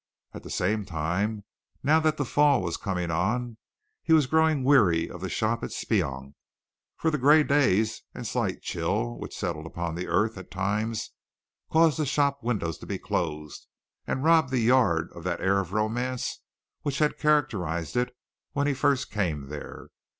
At 0.33 0.41
the 0.41 0.49
same 0.49 0.83
time, 0.83 1.43
now 1.83 1.99
that 1.99 2.17
the 2.17 2.25
fall 2.25 2.63
was 2.63 2.75
coming 2.75 3.11
on, 3.11 3.57
he 4.01 4.13
was 4.13 4.25
growing 4.25 4.63
weary 4.63 5.07
of 5.07 5.21
the 5.21 5.29
shop 5.29 5.63
at 5.63 5.69
Speonk, 5.71 6.33
for 6.97 7.11
the 7.11 7.19
gray 7.19 7.43
days 7.43 8.01
and 8.15 8.25
slight 8.25 8.63
chill 8.63 9.19
which 9.19 9.37
settled 9.37 9.67
upon 9.67 9.93
the 9.93 10.07
earth 10.07 10.39
at 10.39 10.49
times 10.49 11.11
caused 11.71 11.99
the 11.99 12.07
shop 12.07 12.39
windows 12.41 12.79
to 12.79 12.87
be 12.87 12.97
closed 12.97 13.67
and 14.07 14.23
robbed 14.23 14.49
the 14.49 14.57
yard 14.57 15.11
of 15.13 15.23
that 15.25 15.39
air 15.39 15.59
of 15.59 15.71
romance 15.71 16.41
which 16.81 16.97
had 16.97 17.19
characterized 17.19 17.95
it 17.95 18.11
when 18.53 18.65
he 18.65 18.73
first 18.73 19.11
came 19.11 19.49
there. 19.49 19.89